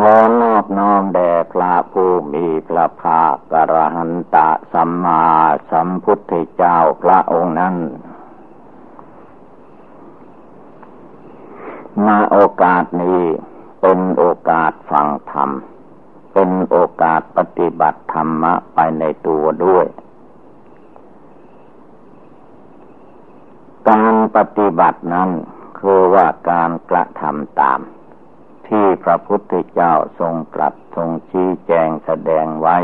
[0.00, 5.24] ขอนอบน้อมแด่พระผู้มีพระภาคกระหันตะสัมมา
[5.70, 7.76] สัมพุทธเจ้าพระองค์นั้น
[12.04, 13.22] มาโอกาสนี้
[13.80, 15.50] เป็นโอกาสฟังธรรม
[16.32, 19.86] เป็นโอกาสปฏิบัติธรรมะไปในตัวด้วย
[23.88, 25.30] การปฏิบัตินั้น
[25.78, 27.80] คือว่าการกระทำตาม
[28.68, 32.76] ที่พระพุทธเจ้าทรงตรัสทรงชี้แจงแสดงไว้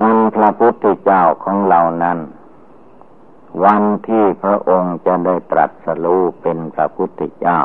[0.00, 2.18] อันพระพุทธเจ้าของเรานั้น
[3.64, 7.60] วันที่พระองค์จะได้ตรัสรู้เป็นพระพุทธเจ้า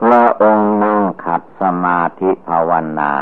[0.00, 3.12] พระองค์นั่งขัดสมาธิภาวนา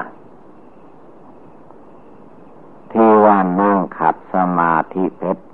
[2.92, 5.44] ที่ว่านั่งขัดสมาธิเพชร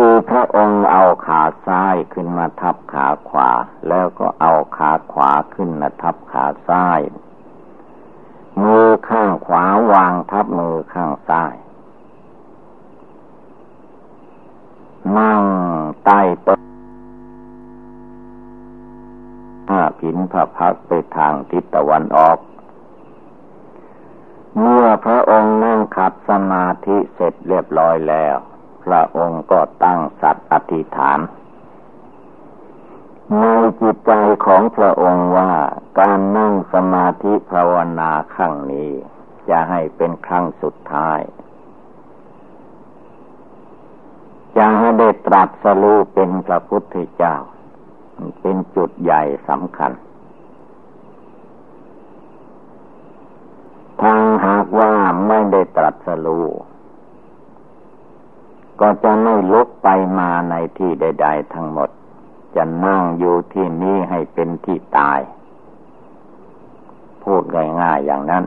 [0.00, 3.50] คือพระองค์เอาขาซ้ายขึ้นมาทับขาขวา
[3.88, 7.00] แล้วก็เอาขาขวาขึ้นมาทับขาซ้าย
[8.62, 11.54] มือข้างขวาวางทับมือข้างซ้าย
[15.16, 15.42] นั่ง
[16.04, 16.60] ใต้ต้น
[19.68, 22.38] ผ้าผินผ้าพักไปทางทิศตะวันออก
[24.60, 28.38] เมื่อพระองค์นั่งขัดสมาธิเสร็จเรียบร้อยแล้ว
[28.86, 31.18] พระองค์ก็ตั้งสัตว์อธิษฐาน
[33.40, 33.44] ใน
[33.80, 34.12] จิตใจ
[34.46, 35.52] ของพระองค์ว่า
[36.00, 38.90] การนั่งสมาธิภาวนาครั้งนี้
[39.48, 41.20] จะให้เป็นครั้งสุดท้าย
[44.56, 47.36] จะให้ได้ตรัสรู้เป็นพระพุทธเจ้า
[48.40, 49.92] เป็นจุดใหญ่สำคัญ
[54.02, 54.92] ทางหากว่า
[55.26, 56.46] ไม่ได้ตรัสรู้
[58.80, 59.88] ก็จะไม่ลุกไป
[60.18, 61.90] มาในที่ใด ๆ ทั้งหมด
[62.56, 65.20] จะนั่งอยู่ที่นี้ให้เป็นที่ตาย
[67.22, 67.42] พูด
[67.80, 68.44] ง่ายๆอย่างนั้น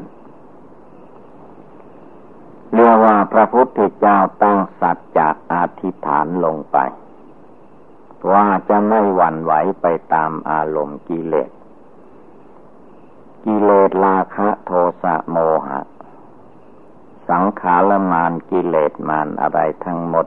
[2.74, 6.78] เรียกว่าพระพุทธเจ้าตั้งสัจจะอธิษฐานลงไป
[8.32, 11.52] ว่าจะไม่หวั่นไหวไปตามอารมณ์กิเลส
[13.44, 14.72] กิเลสราคะโท
[15.04, 15.38] สะโม
[15.68, 15.80] หะ
[17.30, 20.26] สังขารมานกิเลสมานอะไรทั้งหมด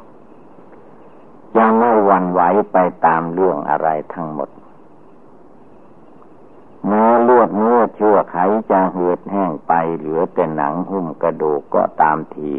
[1.59, 2.41] ยังไม่วันไหว
[2.73, 2.77] ไป
[3.07, 4.51] ตามเรื่องอะไรทั้งหมด
[6.87, 8.37] เนื้อลวดเนื้อชั่วไข
[8.71, 12.51] จะเหือดแห้งไปเหลือแต่หนังหุ้มกระดูกก็ตามที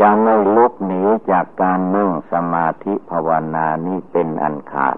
[0.00, 4.96] จะไม่ลุกหนีจากการนั่งสมาธิภาวนานี้เป็นอันขาด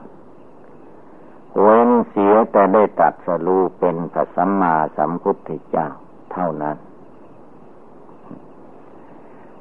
[1.61, 5.89] เว้นเสียแต่ได้ตัดสรูเป็นพระสัมมาสัมพุทธเจ้า
[6.33, 6.77] เท่านั้น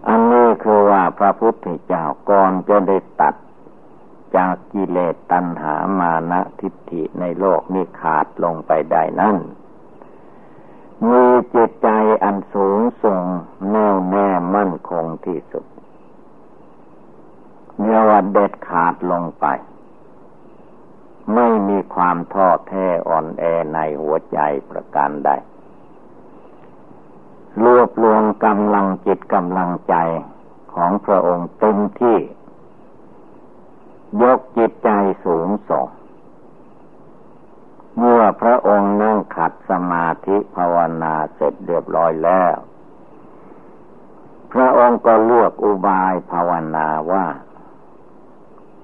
[0.08, 3.36] อันนี้คือว่าพระพุทธเจ้าก่อนจะได้ตัด
[4.36, 9.38] จากกิเลสตัณหามานะทิฏฐิในโลกนี้ขาดลงไปได้นั่น
[11.08, 11.90] มีจิตใจ
[12.24, 13.22] อันสูงส่ง
[13.72, 15.66] แน่วแน่มั่นคงที่สุด
[17.80, 19.46] เนื้อว่าเด็ดขาดลงไป
[21.34, 23.44] ไม่มีความท้อแท้อ่อนแอ
[23.74, 24.40] ในหัวใจ
[24.70, 25.31] ประการใด
[27.64, 29.96] รวบรวมกำลังจิตกำลังใจ
[30.74, 32.18] ของพระองค์เต็มที่
[34.22, 34.90] ยกจิตใจ
[35.26, 35.88] สูงส่ง
[37.98, 42.56] เมื่อพระองค์นั่งขัดสมาธิภาวนาเสร็จเรียบร้อยแล้ว
[44.54, 47.26] พระองค์ก็เลือกอุบายภาวนาว่า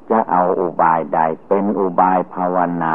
[0.10, 2.94] จะเอาอุบายใดเป็นอุบายภาวนา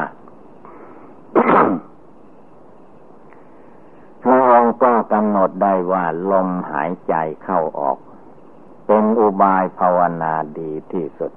[4.23, 7.15] พระองค์ก็กำหนดได้ว่าลมหายใจ
[7.45, 7.99] เข้าออก
[8.87, 11.33] เป็นอุบายภาวนาดีที่สุด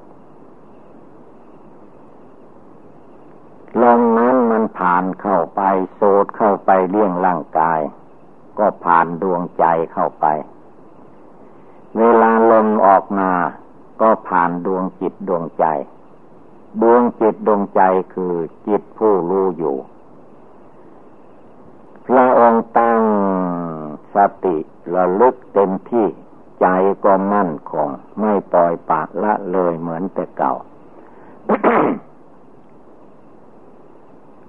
[3.81, 5.61] ลมนั้นมันผ่านเข้าไป
[5.93, 7.79] โสดเข้าไปเลี้ยงร่างกาย
[8.59, 10.25] ก็ผ่านดวงใจเข้าไป
[11.97, 13.31] เวลาลมออกมา
[14.01, 15.65] ก็ผ่านดวงจิตดวงใจ
[16.81, 17.81] ดวงจิตดวงใจ
[18.13, 18.33] คือ
[18.67, 19.75] จิตผู้รู้อยู่
[22.07, 23.01] พระองค์ตั้ง
[24.15, 24.57] สติ
[24.95, 26.07] ระลึกเต็มที่
[26.61, 26.67] ใจ
[27.05, 27.89] ก็มั่นคง
[28.19, 30.53] ไม่ปล่อยปากละเลยเหมือนแต่เก่า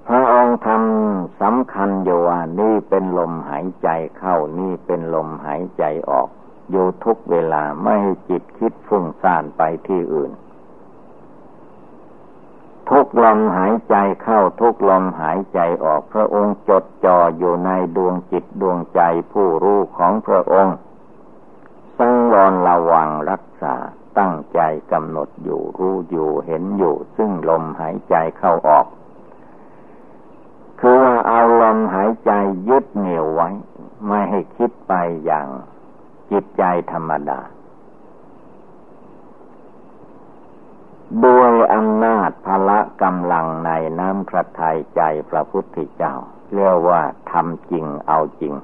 [0.08, 6.28] พระองค์ทำสำคัญอยู่ว่านี่เป็นลมหายใจเข้านี่เป็นลมหายใจออก
[6.70, 10.30] อยู่ทุกเวลาไม่ให้จิตคิดฟุ้งซ่านไปที่อื่น
[12.90, 19.00] ทุกลมหายใจเข้าทุกลมหายใจออกพระองค์จดจ่ออยู่ในดวงจิตดวงใจ
[19.32, 20.76] ผู้รู้ของพระองค์
[21.98, 23.74] สังวรระวังรักษา
[24.18, 24.60] ตั้งใจ
[24.92, 28.86] กำหนดอยู่รู้อยู่เห็นอยู่ ซึ่งลมหายใจเข้าออก
[30.80, 32.32] คือว่าเอาลมหายใจ
[32.68, 33.48] ยึดเหนี่ยวไว้
[34.06, 34.92] ไม่ให้คิดไป
[35.24, 35.48] อย่าง
[36.30, 37.40] จิตใจธรรมดา
[41.22, 45.00] ด้วยอำนาจพละกำลังในน้ำพระทัยใจ
[45.30, 46.14] พระพุทธเจ้า
[46.54, 47.00] เรียกว่า
[47.30, 48.54] ทำจริงเอาจริง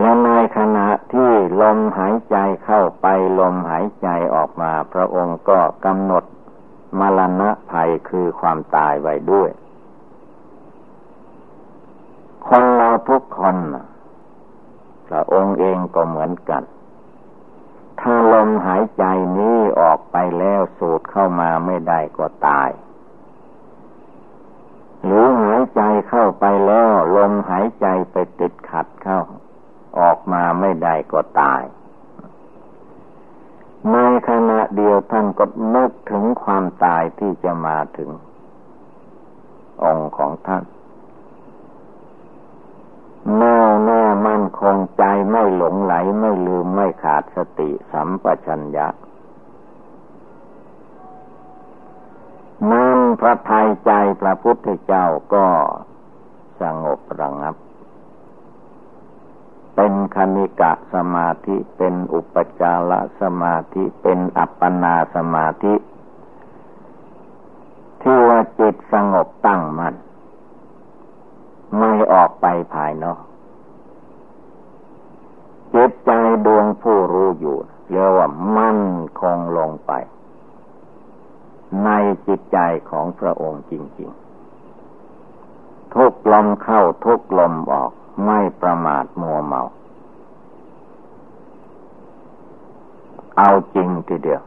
[0.00, 1.30] และในขณะที่
[1.60, 3.06] ลมหายใจเข้าไป
[3.38, 6.24] ลมหายใจออกมา พระองค์ก็กำหนด
[6.98, 9.50] มรณะภัยคือความตายไว้ด้วย
[12.48, 13.56] คนเราทุกคน
[15.08, 16.62] พระองค์เองก็เหมือนกัน
[18.00, 19.04] ถ้าลมหายใจ
[19.38, 22.70] นี้ออกไปแล้วสูดเข้ามาไม่ได้ก็ตาย
[25.04, 29.20] หรือหายใจเข้าไปแล้วลมหายใจไปติดขัดเข้า
[29.98, 31.62] ออกมาไม่ได้ก็ตาย
[33.92, 33.96] ใน
[34.28, 35.44] ขณะเดียวท่านก็
[35.74, 38.10] นึกถึงความตายที่จะมาถึง
[39.82, 40.62] องค์ของท่าน
[43.34, 48.88] แน่แน่มั่นคงใจไม่หลงไหลไม่ลืมไม่ขาดสติสัมปชัญญะ
[52.70, 53.90] นั่นพระทัยใจ
[54.20, 55.46] พระพุทธเจ้าก็
[56.60, 57.56] สงบระงับ
[59.76, 65.74] เป็นคณิกะสมาธิเป็นอุปจารสมาธิเป็นอัปปนาสมาธิ
[68.02, 69.94] ที่ว่าจิตสงบตั้งมัน่น
[71.78, 73.20] ไม่ออกไปภายนอก
[75.74, 76.10] จิตใจ
[76.46, 77.56] ดวงผู้รู้อยู่
[77.88, 78.82] เรียกว่ามั่น
[79.20, 79.92] คงลงไป
[81.84, 81.90] ใน
[82.26, 82.58] จิตใจ
[82.90, 84.10] ของพระองค์จริง
[84.96, 87.90] ๆ ทุกลมเข้าทุกลมออก
[88.24, 89.62] ไม่ประมาทมัวเมา
[93.38, 94.42] เอาจริงทีเดียว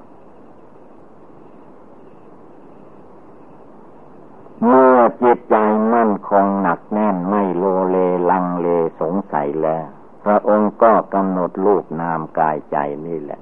[4.65, 5.55] เมื่อ จิตใจ
[5.93, 7.97] มั่นคงหนักแน่นไม่โลเล
[8.29, 8.67] ลังเล
[9.01, 9.87] สงสัยแล้ว
[10.23, 12.77] พระองค์ก็กำหนดรูปนามกายใจ
[13.07, 13.41] นี่แหละ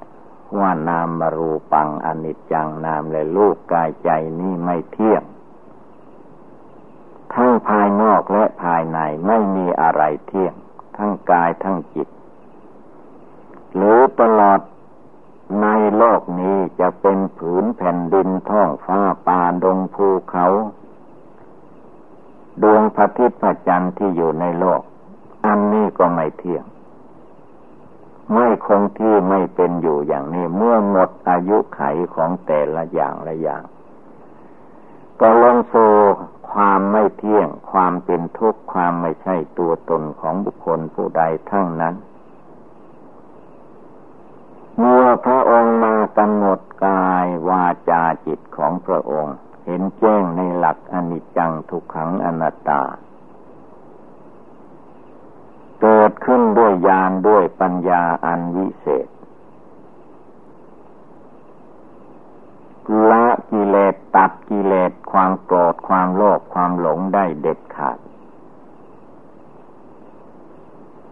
[0.58, 4.10] ว่านามมารูปังอนิจจังนามและรูปกายใจ
[4.40, 5.24] นี่ไม่เที่ยง
[7.34, 10.54] ทั้งภายนอกและภายในไม่มีอะไรเที่ยง
[10.98, 12.08] ทั้งกายทั้งจิต
[13.76, 14.60] หรือตลอด
[15.62, 20.48] ในโลกนี้จะเป็นผืนแผ่นดินท้องฟ้าป่าดงภูเขา
[22.64, 24.82] ดวงพระทิตย์พระจันทร์ที่อยู่ในโลก
[25.46, 26.66] อันนี้ก็ไม่เที่ยง
[28.34, 31.82] ไม่คงที่ไม่เป็นอยู่อย่างนี้ เมื่อหมดอายุไข
[32.16, 33.64] ของแต่ละอย่างละอย่าง
[35.20, 35.74] ก็ลงโซ
[36.52, 41.96] ความไม่เที่ยง ความเป็นทุกข์ความไม่ใช่ตัวตนของบุคคลผู้ใดทั้งนั้น
[44.78, 49.36] เมื่อพระองค์มากำหนดกายวาจาจิตของพระองค์
[49.70, 52.82] เห็นแจ้งในหลักอนิจจังทุกขังอนัตตา
[55.82, 59.08] เกิดขึ้นด้วยญาณด้วยปัญญาอันวิเศษ
[63.12, 67.98] ละกิเลสตัดกิเลสความโกรธความโลภความหลงได้เด็ดขาด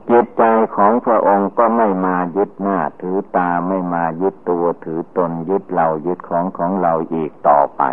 [0.09, 0.43] จิตใจ
[0.75, 7.83] ของพระองค์ก็ไม่มายึดหน้าถือตาไม่มายึดตัวถือตนยึดเรายึดของของเราอีกต่อไป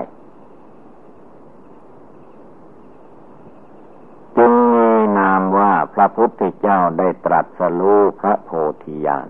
[6.12, 8.50] พระพุทธเจ้าได้ตรัสรู้พระโพ
[8.83, 9.26] ธิญาณ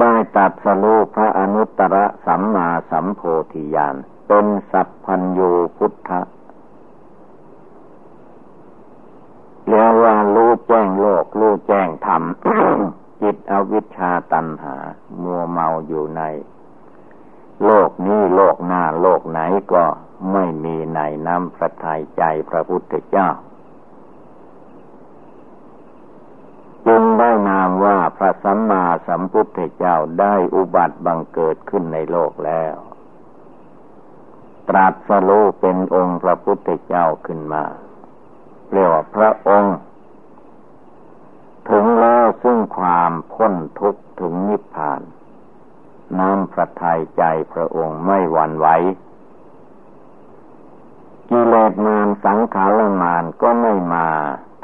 [0.00, 3.94] ได้ตรัสรูพระอนุตตรสัมมาสัมโพธิญาณ
[4.28, 6.20] เป็นสัพพัญญูพุทธะ
[9.66, 12.22] เรียกว่ารู้แจ้งโลกรู้แจ้งธรรม
[13.22, 14.76] จิตอวิชชาตันหา
[15.22, 16.22] มัวเมาอยู่ใน
[17.64, 19.40] โลกนี้โลกหน้าโลกไหน
[19.72, 19.84] ก็
[20.32, 23.28] ไม่มีในน้ำพระทัยใจพระพุทธเจ้า
[26.86, 32.76] จึงได้นามว่าพระสัมมาสัมพุทธเจ้าได้อุบัติบังเกิดขึ้นในโลกแล้ว
[34.68, 37.64] ตรัสรู้เป็นองค์พระพุทธเจ้าขึ้นมา
[38.72, 39.76] เรียกว่าพระองค์
[41.68, 45.02] ถึงแล้วซึ่งความพ้นทุกข์ถึงนิพพาน
[46.18, 47.22] น้ำพระทัยใจ
[47.52, 48.66] พระองค์ไม่หวั่นไหว
[51.28, 54.08] กิเลสมารสังขารมารก็ไม่มา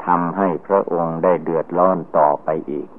[0.09, 2.89] ทำให้พระองค์ได้เดือดร้อนต่อไปอีก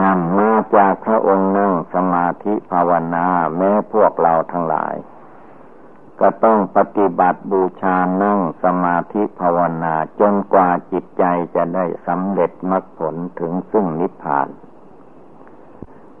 [0.00, 3.26] นั่นมาจากพระองค์นั่งสมาธิภาวนา
[3.56, 4.94] แม้พวกเราทั้งหลาย
[6.20, 14.48] ก็ต้องปฏิบัติบูชานั่งสมาธิภาวนาจนกว่าจิตใจจะได้สำเร็จมรรคผลถึงซึ่งนิพพาน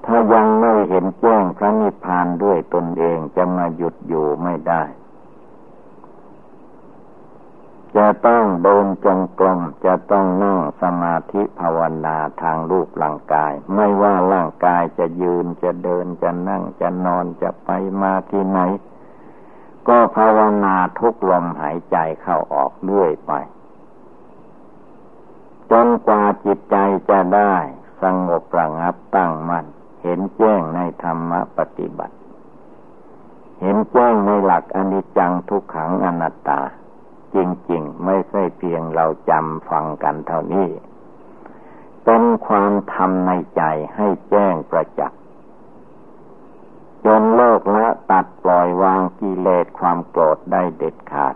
[0.04, 4.82] ถ้ายังไม่เห็นแจ้งพระนิพพานด้วยตนเองจะมาหยุดอยู่ไม่ได้
[7.96, 17.70] จะต้องเดินจงกรมจะต้องนั่งสมาธิภาวนาทางรูปร่างกาย ไม่ว่าร่างกายจะยืนจะเดินจะนั่งจะนอนจะไป
[18.02, 18.60] มาที่ไหน
[19.88, 23.32] ก็ภาวนาทุกลมหายใจเข้าออกเรื่อยไป
[25.70, 26.76] จนกว่าจิตใจ
[27.10, 27.54] จะได้
[28.02, 29.66] สงบระงับตั้งมั่น
[30.02, 32.14] เห็นแจ้งในธรรมปฏิบัติ
[33.60, 36.60] เห็นแจ้งในหลักอนิจจังทุกขังอนัตตา
[37.34, 37.36] จ
[37.70, 40.68] ริง ๆ ไม่ใช่เพียงเราจำฟังกันเท่านี้
[42.04, 43.62] เป็นความทำในใจ
[43.96, 45.20] ให้แจ้งประจักษ์
[47.04, 51.34] จนเลิกละตัดปล่อยวางกิเลสความโกรธได้เด็ดขาด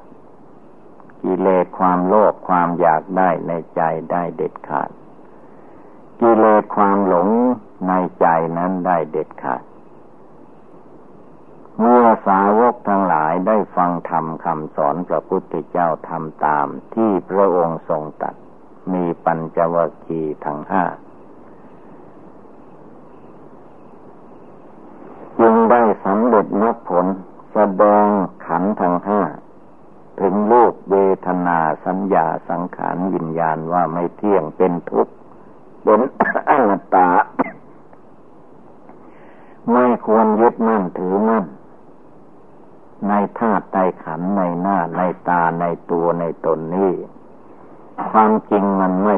[1.22, 4.90] กิเลสความโลภความอยากได้ในใจได้เด็ดขาด
[6.20, 7.28] กิเลสความหลง
[7.88, 8.26] ในใจ
[8.58, 9.62] นั้นได้เด็ดขาด
[11.80, 18.34] เมื่อสาวกทั้งหลายได้ฟังธรรมคำสอนพระพุทธเจ้าทำตามที่พระองค์ทรงตัด
[18.92, 20.84] มีปัญจวัคคีย์ทั้งห้า
[25.40, 27.06] จึงได้สำเร็จมรรคผล
[27.52, 28.06] แสดง
[28.46, 29.22] ขันทั้งห้า
[30.20, 35.12] ถึงรูปเวทนาสัญญาสังขารวิญญาณว่าไม่เที่ยงเป็นทุกข์
[35.84, 36.00] เป็น
[36.48, 37.08] อนัตตา
[39.72, 41.44] ไม่ควรยึดมั่นถือมั่น
[43.08, 46.90] ในธาตุในขันในหน้าในตาในตัว ในตนนี้
[48.10, 49.13] ความจริงมันไม่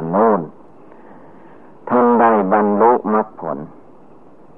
[0.00, 0.40] าลโน้น
[1.88, 3.58] ท่านได้บรรลุมรรคผล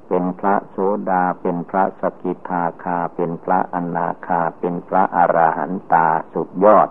[0.08, 0.76] เป็นพระโส
[1.11, 6.88] ดาเป็นพระสกิทาคา เป็นพระอนาคา เป็นพระอราหันตาสุดยอด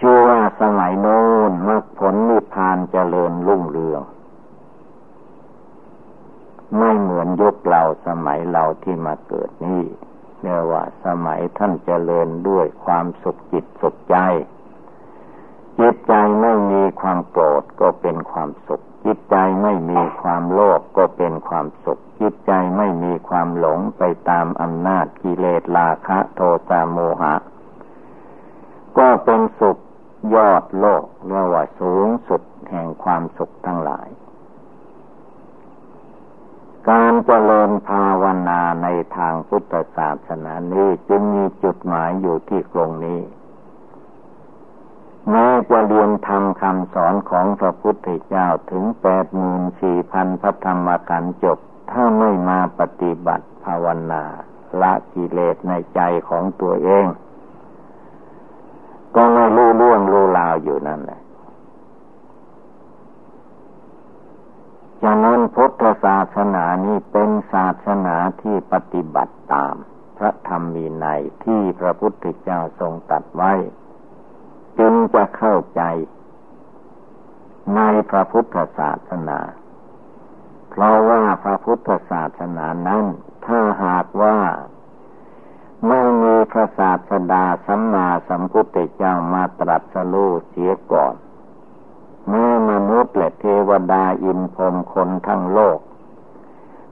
[0.00, 4.02] ชื่อว่าสมัยโน้นมรรคผลนิพพานเจริญรุ่งเรือง
[6.76, 9.82] ไม่เหมือนยุคเราสมัยเราที่มาเกิดนี่
[10.42, 14.16] เรียกว่าสมัยท่านเจริญด้วยความสุขจิตสุขใจ
[15.80, 16.12] จิตใจ
[16.42, 27.34] ไม่มีความโกรธก็เป็นความสุข จิตใจไม่มีความโลภก็เป็นความสุข จิตใจไม่มีความหลงไปตามอำนาจกิเลสราคะ โทสะโมหะ
[28.98, 29.78] ก็เป็นสุข
[30.34, 34.08] ยอดโลกเรียกว่าสูงสุดแห่งความสุขทั้งหลาย
[36.90, 43.20] การเจริญภาวนาในทางพุทธศาสนานี้จึงมีจุดหมายอยู่ที่ตรงนี้
[45.30, 51.58] แม้จะเรียนทำคำสอนของพระพุทธเจ้าถึงแปดหมื่นสี่พันพระธรรมขันธ์จบ
[51.90, 54.24] ถ้าไม่มาปฏิบัติภาวนา
[54.80, 57.06] ละกิเลสในใจของตัวเอง
[59.14, 61.20] ก็ไม่รู้ล่วงรู้ลาวอยู่นั่นแหละ
[65.02, 69.74] ฉะนั้นพุทธศาสนานี้เป็นศาสนาที่ปฏิบัติตาม
[70.18, 71.06] พระธรรมมีใน
[71.44, 73.52] ที่พระพุทธเจ้าทรงตัดไว้
[74.78, 75.82] จึงจะเข้าใจ
[77.74, 79.38] ในพระพุทธศาสนา
[80.70, 83.04] เพราะว่าพระพุทธศาสนานั้น
[83.46, 84.38] ถ้าหากว่า
[85.88, 91.14] ไม่มีพระศาสดาสัมมาสัมพุทธเจ้ามาตรัสรู้เสียก่อน
[92.28, 95.78] เมื่อมนุษย์และเทวดาอินพรมคนทั้งโลก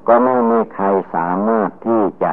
[0.06, 2.32] ก็ไม่มีใครสามารถที่จะ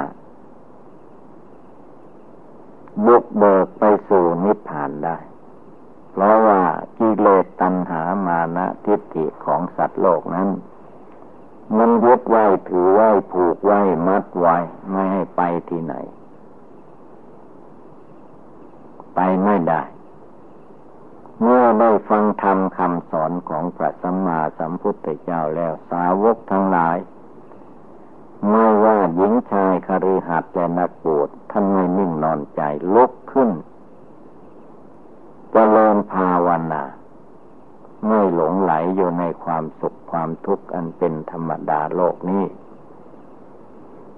[3.05, 5.17] บุกเบิกไปสู่นิพพานได้
[6.19, 6.61] เพราะว่า
[6.97, 10.49] กิเลสตัณหามานะทิฏฐิของสัตว์โลกนั้น
[11.77, 14.55] มันยึดไว้ถือไว้ผูกไว้มัดไว้
[14.91, 15.93] ไม่ให้ไปที่ไหน
[19.15, 19.81] ไปไม่ได้
[21.41, 26.97] เมื่อได้ฟังธรรมคำสอนของพระสัมมาสัมพุทธเจ้าแล้วสาวกทั้งหลาย
[28.49, 32.61] ไม่ว่าหญิงชายคฤหัสถ์และนักบวชท่านไม่นิ่งนอนใจ
[32.95, 33.51] ลุกขึ้น
[35.57, 36.83] จเจริญภาวนา
[38.07, 42.45] ไม่หลงไหลอยู่ในความสุขความทุกข์อันเป็นธรรมดาโลกนี้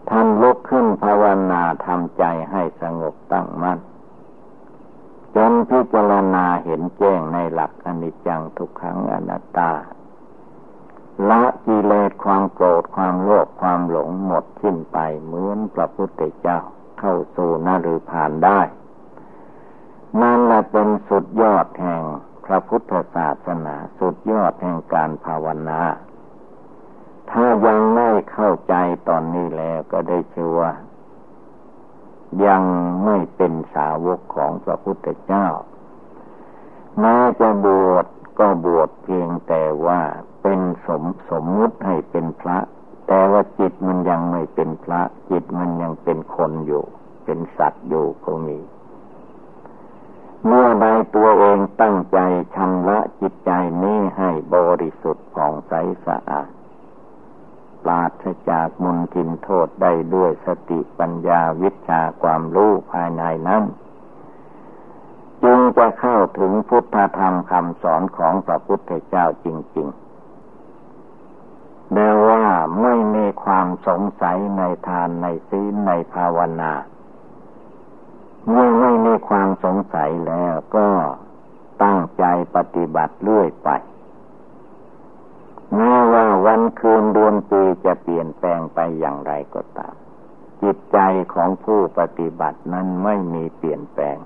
[0.10, 3.80] ท่านลุกขึ้นภาวนาทำใจให้สงบตั้งมั่น
[5.36, 9.72] จนพิจารณาเห็นแจ้งในหลักอนิจจังทุกขังอนัตตา
[11.30, 16.60] ละกิเลสความโกรธความโลภความหลงหมดสิ้นไปเหมือนพระพุทธเจ้า
[17.00, 18.62] เข้าสู่นฤพานได้
[20.22, 22.04] นั่นแหละเป็นสุดยอดแห่ง
[22.46, 25.80] พระพุทธศาสนา สุดยอดแห่งการภาวนา
[27.32, 28.76] ถ้ายังไม่เข้าใจ
[29.08, 30.72] ตอนนี้แล้วก็ได้ชื่อว่า
[32.46, 32.64] ยัง
[33.06, 35.48] ไม่เป็นสาวกของพระพุทธเจ้า
[37.00, 38.06] แม้จะบวช
[38.40, 40.02] ก็บวชเพียงแต่ว่า
[40.44, 42.58] เป็นสมสมมุติให้เป็นพระ
[43.08, 46.84] แต่ว่าจิตมันยังไม่เป็นพระ จิตมันยังเป็นคนอยู่
[47.26, 48.60] เป็นสัตว์อยู่ก็มี
[50.46, 52.20] เมื่อใดตัวเองตั้งใจ
[52.56, 53.52] ชำระจิตใจ
[53.84, 55.74] นี้ให้บริสุทธิ์ผ่องใส
[56.06, 56.50] สะอาด
[57.84, 63.64] ปราศจากมนทินโทษได้ด้วยสติปัญญาวิชาความรู้ภายในนั้น
[65.44, 72.46] จึงจะเข้าถึงพุทธธรรมคำสอนของพระพุทธเจ้าจริงๆแต่ว่า
[72.82, 76.72] ไม่มีความสงสัยในทานในศีลในภาวนา
[78.52, 80.88] เมื่อไม่มีความสงสัยแล้วก็
[81.84, 82.24] ตั้งใจ
[82.56, 83.70] ปฏิบัติเรื่อยไป
[85.76, 89.96] แม้ว่าวันคืนเดือนปีจะเปลี่ยนแปลงไปอย่างไรก็ตาม
[90.62, 91.00] จิตใจ
[91.34, 94.18] ของผู้ปฏิบัตินั้นไม่มีเปลี่ยนแปลง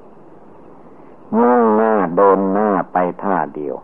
[1.40, 3.76] มุ่งหน้าโดนหน้าไปท่าเดียว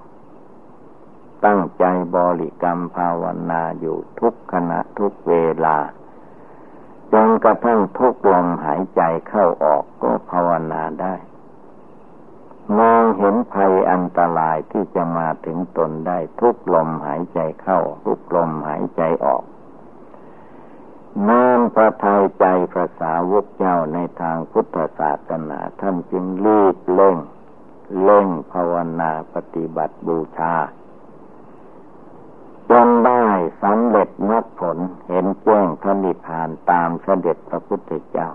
[1.46, 1.84] ตั้งใจ
[2.16, 5.34] บริกรรมภาวนาอยู่ทุกขณะทุกเว
[5.66, 5.78] ลา
[7.14, 11.16] จนกระทั่งทุกลมหายใจเข้าออกก็ภาวนาได้
[12.78, 19.44] มองเห็นภัยอันตรายที่จะมาถึงตนได้ทุกลมหายใจเข้า ทุกลมหายใจออก
[21.28, 27.18] น้อมประทัยใจพระสาวกเจ้าในทางพุทธศาสนาท่านจึงรีบเล่ง
[28.04, 30.56] เล่งภาวนาปฏิบัติบูชา
[32.70, 33.26] จนได้
[33.64, 34.78] สำเร็จมรรคผล
[35.08, 38.30] เห็นแจ้งพระนิพพานตามเสด็จพระพุทธเจ้า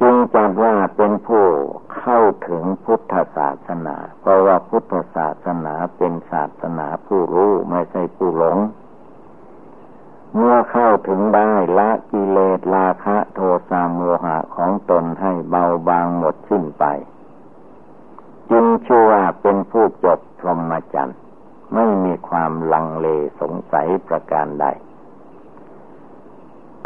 [0.00, 1.44] จึงจัดว่าเป็นผู้
[1.96, 8.58] เข้าถึงพุทธศาสนา เพราะว่าพุทธศาสนาเป็นศาสนาผู้รู้ไม่ใช่ผู้หลง
[10.36, 16.84] เมื่อเข้าถึงได้ละกิเลสราคะโทสะโมหะของตนให้เบาบางหมดสิ้นไป
[18.50, 21.18] จึงชื่อว่าเป็นผู้จบพรหมจรรย์
[21.74, 23.06] ไม่มีความลังเล
[23.40, 24.66] สงสัยประการใด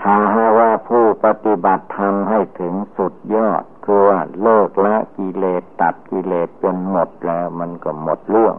[0.01, 8.57] ถ้าหาว่าผู้ปฏิบัติธรรมให้ถึงสุดยอดคือว่าเลิกละกิเลสตัดกิเลสจนหมดแล้วมันก็หมดเรื่อง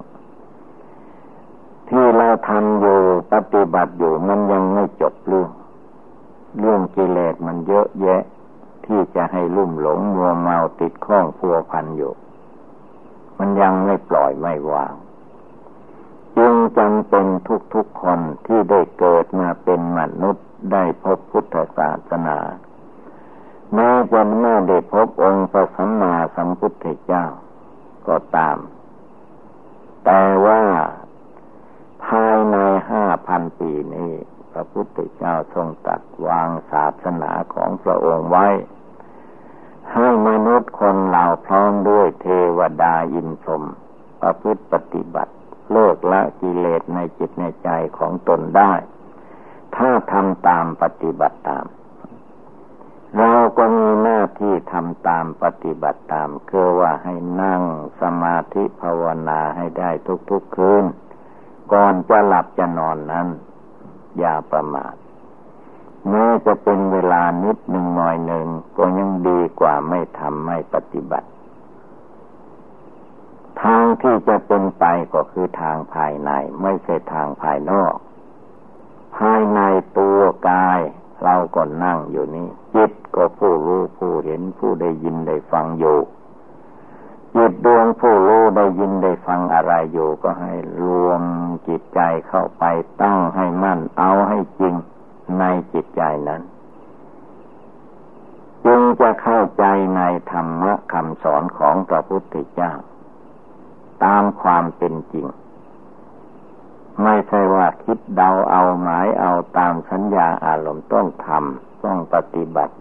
[1.90, 3.00] ที่เราทำอยู่
[3.34, 5.50] ปฏิบัติอยู่มันยังไม่จบเรื่อง
[6.60, 8.22] เรื่องกิเลสมันเยอะแยะ
[8.86, 12.14] ที่จะให้ลุ่มหลงมัวเมาติดข้องพัวพันอยู่
[13.40, 14.94] มันยังไม่ปล่อยไม่วาง
[16.38, 17.26] จึงจำเป็น
[17.74, 22.38] ทุกๆคนที่ได้เกิดมาเป็นมนุษย์ได้พบพุทธศาสนา
[23.74, 27.26] แม้จะไม่ได้พบองค์พระสัมมาสัมพุทธเจ้า
[28.08, 28.58] ก็ตาม
[30.06, 30.62] แต่ว่า
[32.04, 32.58] ภายใน
[32.90, 34.12] ห้าพันปีนี้
[34.52, 38.48] พระพุทธเจ้าทรงตัดวางศาสนาของพระองค์ไว้
[39.94, 43.64] ให้มนุษย์คนเหล่าพร้อมด้วยเทวดาอินทรม
[44.22, 45.34] ประพฤติปฏิบัติ
[45.72, 48.74] เลิกละกิเลสในจิตในใจของตนได้
[49.76, 51.66] ถ้าทำตามปฏิบัติตาม
[53.18, 57.62] เราก็มีหน้าที่ทำตามปฏิบัติตามคือว่าให้นั่ง
[58.02, 59.90] สมาธิภาวนาให้ได้
[60.30, 60.86] ทุกๆคืน
[61.74, 63.28] ก่อนจะหลับจะนอนนั้น
[64.20, 64.96] อย่าประมาท
[66.10, 71.28] แม้จะเป็นเวลานิดหนึ่งหน่อยหนึ่งก็ยังดีกว่าไม่ทำไม่ปฏิบัติ
[73.92, 77.96] ทางที่จะเป็นไปก็คือทางภายใน ไม่ใช่ทางภายนอก
[79.18, 79.60] ภายใน
[79.98, 80.80] ตัวกาย
[81.24, 85.98] เราก็นั่งอยู่นี่จิตก็ผู้รู้ผู้เห็นผู้ได้ยินได้ฟังอยู่
[87.36, 91.24] จิตดวงผู้รู้ได้ยินได้ฟังอะไรอยู่ ก็ให้รวม
[91.68, 92.64] จิตใจเข้าไป
[93.02, 94.74] ตั้งให้มั่นเอาให้จริง
[95.40, 96.42] ในจิตใจนั้น
[98.66, 100.02] จึงจะเข้าใจใน
[100.32, 102.72] ธรรมะคำสอนของพระพุทธเจ้า
[104.04, 105.28] ตามความเป็นจริง
[107.04, 112.74] ไม่ใช่ว่าคิดเดาเอาหมายเอาตามสัญญาอารมณ์ต้องทำต้องปฏิบัติ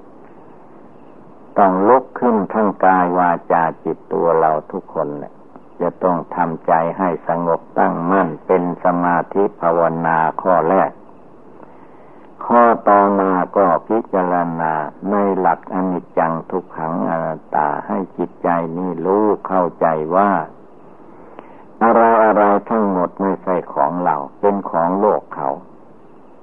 [1.58, 5.32] ต้องลุกขึ้นทั้งกายวาจาจิตตัวเราทุกคนเนี่ย
[5.80, 10.90] จะต้องทำใจให้สงบตั้งมั่นเป็นสมาธิภาวนาข้อแรก
[12.44, 14.72] ข้อต่อมาก็พิจารณา
[15.10, 20.30] ในหลักอนิจจังทุกขังอนัตตาให้จิตใจนี้รู้เข้าใจว่า
[21.84, 25.48] อะไรอะไรทั้งหมดไม่ใช่ของเรา เป็นของโลกเขา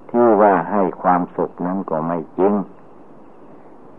[0.09, 2.53] ที่ว่าให้ความสุขนั้นก็ไม่จริง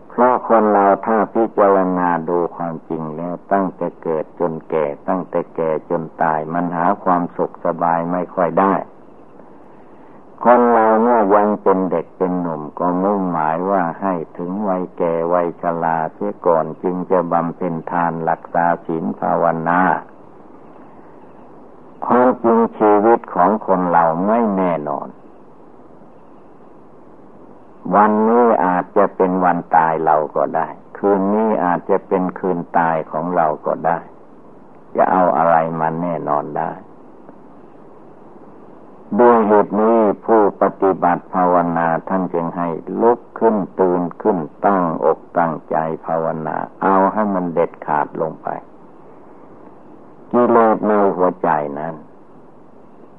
[0.09, 8.73] เพราะคนเราถ้าพิจารณาดูความจริงแล้ว ตั้งแต่เกิดจนแก่ ตั้งแต่แก่จนตาย มันหาความสุขสบายไม่ค่อยได้
[10.43, 19.81] คนเราเมื่อยังเป็นเด็กเป็นหนุ่มก็มุ่งหมายว่าให้ถึงวัยแก่วัยชราเสียก่อนจึงจะบำเพ็ญทานรักษาศีลภาวนา
[22.05, 25.07] ความจริงชีวิตของคนเราไม่แน่นอน
[27.95, 33.99] วันนี้อาจจะเป็นวันตายเราก็ได้ คืนนี้อาจจะเป็นคืนตายของเราก็ได้
[34.95, 36.71] จะเอาอะไรมาแน่นอนได้
[39.19, 42.67] ด้วยเหตุนี้ผู้ปฏิบัติภาวนาท่านจึงให้
[43.01, 48.47] ลุกขึ้นตื่นขึ้นตั้งอกตั้งใจภาวนา เอาให้มันเด็ดขาดลงไป
[50.31, 51.95] กิเลสในหัวใจนั้น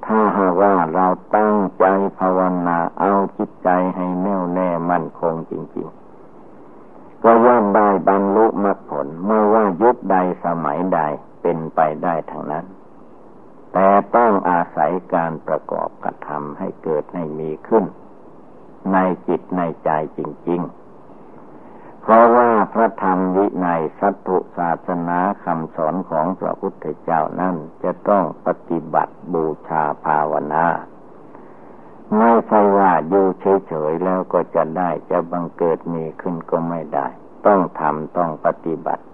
[0.07, 1.85] ถ้าหากว่าเราตั้งใจ
[2.19, 11.01] ภาวนาเอาจิตใจให้แน่วแน่มั่นคงจริงๆ ก็ย่อมได้บรรลุมรรคผลเมื่อว่ายุคใดสมัยใด
[11.43, 12.65] เป็นไปได้ทั้งนั้น
[13.73, 17.85] แต่ต้องอาศัยการประกอบกระทำให้เกิดให้มีขึ้น
[18.93, 20.80] ในจิตในใจจริง ๆ
[22.11, 30.67] ราะว่าพระธรรมวินัยสัตตุศาสนาคำสอนของพระพุทธเจ้านั้นจะต้องปฏิบัติบูชาภาวนา
[32.17, 37.07] ไม่ใช่ว่าอยู่เฉยๆแล้วก็จะได้จะบังเกิดมีขึ้นก็ไม่ได้
[37.47, 39.05] ต้องทำต้องปฏิบัติ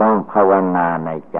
[0.00, 1.38] ต้องภาวนาในใจ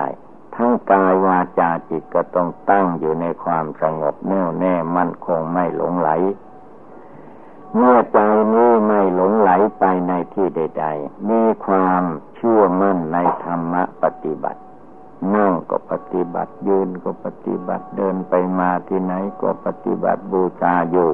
[0.57, 6.11] ทั้งกายวาจาจิตก็ต้องตั้งอยู่ในความสงบแน่วแน่มั่นคงไม่หลงไหล
[7.79, 8.19] เมื่อใจ
[8.55, 12.03] นี้ไม่หลงไหลไปในที่ใด ๆ มีความ
[12.35, 14.61] เชื่อมั่นในธรรมะปฏิบัติ
[15.35, 21.11] นั่งก็ปฏิบัติยืนก็ปฏิบัติเดินไปมาที่ไหนก็ปฏิบัติบูชาอยู่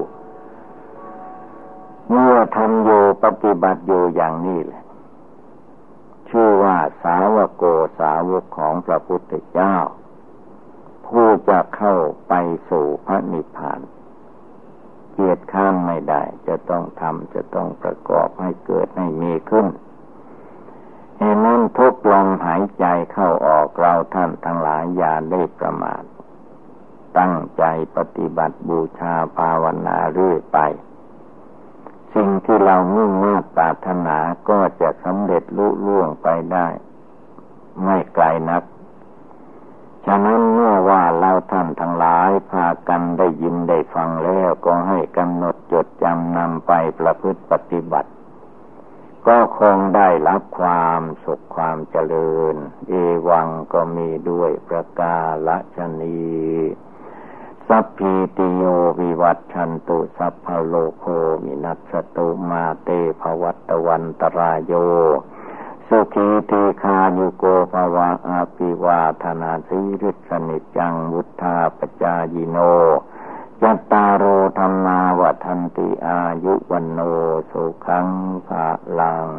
[2.09, 4.83] เมื่อทำอยู่ปฏิบัติอยู่อย่างนี้แหละ
[6.29, 7.63] ชื่อว่าสาวโก
[7.99, 9.75] สาวกของพระพุทธเจ้า
[11.07, 11.95] ผู้จะเข้า
[12.27, 12.33] ไป
[12.69, 13.79] สู่พระนิพพาน
[15.13, 19.67] เกียดข้ามไม่ได้ จะต้องทำจะต้องประกอบให้เกิดให้มีขึ้น
[21.17, 26.03] เหตุนั้นทุกลมหายใจเข้าออกเราท่านทั้งหลายอย่าได้ประมาท
[27.17, 27.63] ตั้งใจ
[27.97, 30.59] ปฏิบัติบูชาภาวนาเรื่อยไป
[32.15, 34.17] สิ่งที่เรามุ่งมา่ปรารถนา
[34.49, 36.67] ก็จะสำเร็จลุล่วงไปได้
[37.83, 38.63] ไม่ไกลนัก
[40.05, 48.09] ฉะนั้นเมื่อว่าเราท่านทั้งหลายพากันได้ยินได้ ฟังแล้วก็ให้กำหนดจดจำนำไปประพฤติปฏิบัติ
[49.27, 52.55] ก็คงได้รับความสุขความเจริญ
[52.87, 52.93] เอ
[53.29, 56.21] วังก็มีด้วยประกาละชนี
[57.67, 58.63] สัพพิติโย
[58.99, 61.05] วิวัตชันตุสัพพโลโค
[61.45, 62.89] มินัสตุมาเต
[63.21, 64.73] ภวัตวันตรายโย
[65.87, 72.59] สุขีตีคาโยโกภวะอาภิวาธนาสีริสนิจังวุธาปจายิโน
[73.63, 74.23] จัตตารโร
[74.57, 76.99] ธรรมาวัฒนติอายุวันโน
[77.51, 78.07] สุขัง
[78.47, 78.67] ภา
[78.99, 79.29] ลัง